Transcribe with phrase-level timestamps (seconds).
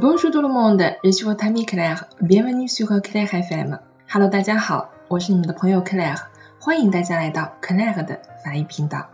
[0.00, 2.04] Bonjour tout le monde, je suis votre ami Claire.
[2.20, 3.80] Bienvenue sur Claire FM.
[4.08, 6.20] Hello，大家好，我是你们的朋友 Claire，
[6.60, 9.08] 欢迎大家来到 Claire 的法语频道。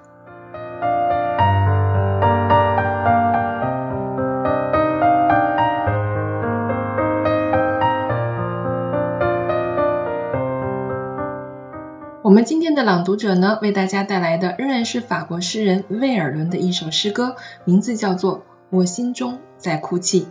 [12.20, 20.28] 我们今天的朗读者呢，为大家带来的仍然是法国诗人魏尔伦的一首诗歌，名字叫做《我心中在哭泣》。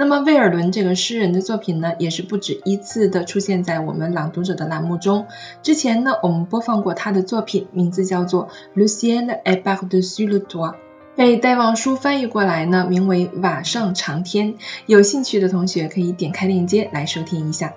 [0.00, 5.26] 那么魏尔伦这个诗人的作品呢，也是不止一次的出现在我们朗读者的栏目中。
[5.60, 10.70] 之前呢，我们播放过他的作品，名字叫做《Le ciel est par-dessus le toit》，
[11.16, 14.54] 被戴望舒翻译过来呢，名为《瓦上长天》。
[14.86, 17.74] 有兴趣的同学可以点开链接来收听一下。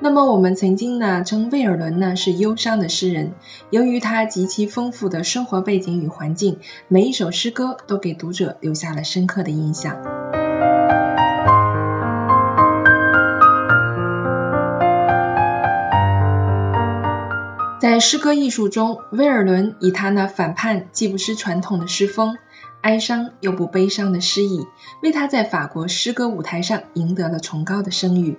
[0.00, 3.34] 那么我们曾经呢称魏尔伦呢是忧伤的诗人，
[3.70, 6.58] 由于他极其丰富的生活背景与环境，
[6.88, 10.19] 每一首诗歌都给读者留下了深刻的印象。
[17.80, 22.36] 在诗歌艺术中，威尔伦以他那反叛既不失传统的诗风，
[22.82, 24.66] 哀伤又不悲伤的诗意，
[25.02, 28.36] 为他在法国诗歌舞台上赢得了崇高的声誉。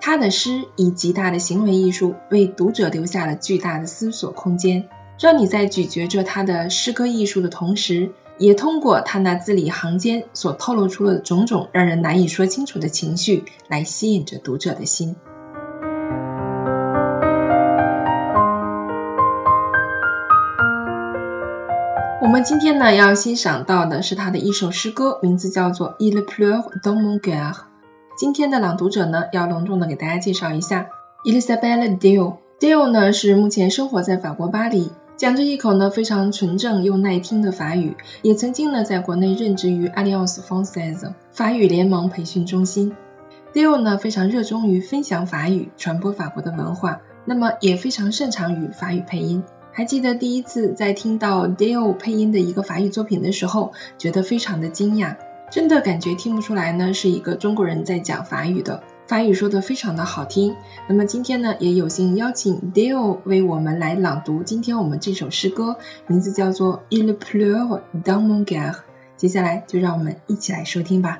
[0.00, 4.88] 他的诗以极大的行为艺术为读者留下了巨大的思索空间，
[5.20, 15.14] 让你在咀嚼着他的诗歌艺术的同时，也通过他那字里行间所透露出的种种让人难以说清楚的情绪，来吸引着读者的心。
[22.22, 27.52] 我们今天呢要欣赏到的是他的一首诗歌，名字叫做《Il Pleur dans mon cœur》。
[28.14, 30.88] 今天的朗读者呢，要隆重的给大家介绍一下
[31.24, 32.36] Elisabeth Dill。
[32.58, 42.94] Dill 呢是目前生活在法国巴黎，讲着一口呢非常纯正又耐听的法语，也曾经呢在国内任职于 Alliance Française 法语联盟培训中心。
[43.54, 49.42] Dill 呢非常热衷于分享法语，传播法国的文化，那么也非常擅长于法语配音。
[49.72, 55.16] 还记得第一次在听到 Dill 配音的一个法语作品的时候，觉得非常的惊讶。
[55.50, 60.54] 真的感觉听不出来呢，是一个中国人在讲法语的，法语说的非常的好听。
[60.88, 65.76] 那么今天呢，也有幸邀请 Dale 为我们来朗读今天我们这首诗歌，
[66.06, 68.76] 名字叫做 Il pleure dans mon cœur。
[69.16, 71.18] 接下来就让我们一起来收听吧。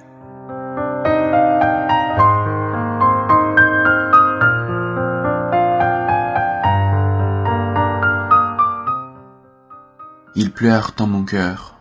[10.36, 11.76] Il pleure dans mon cœur,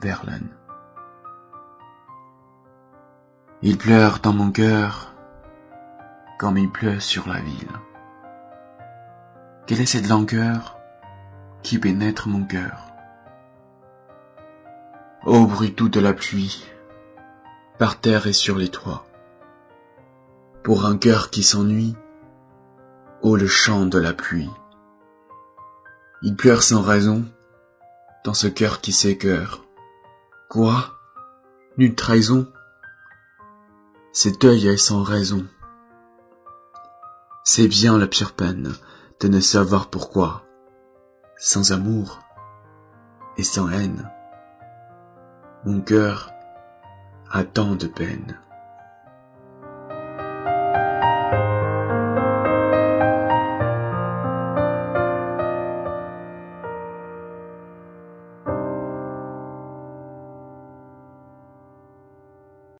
[0.00, 0.48] Verlaine.
[3.60, 5.12] Il pleure dans mon cœur
[6.38, 7.68] comme il pleut sur la ville.
[9.66, 10.78] Quelle est cette langueur
[11.62, 12.86] qui pénètre mon cœur?
[15.26, 16.66] Ô bruit de la pluie,
[17.78, 19.04] par terre et sur les toits.
[20.64, 21.94] Pour un cœur qui s'ennuie,
[23.20, 24.50] ô le chant de la pluie.
[26.22, 27.24] Il pleure sans raison
[28.24, 29.64] dans ce cœur qui s'écœure.
[30.48, 30.98] Quoi?
[31.78, 32.46] Nulle trahison?
[34.12, 35.46] Cet œil est sans raison.
[37.44, 38.74] C'est bien la pire peine
[39.20, 40.44] de ne savoir pourquoi,
[41.38, 42.20] sans amour
[43.38, 44.10] et sans haine,
[45.64, 46.32] mon cœur
[47.30, 48.38] a tant de peine.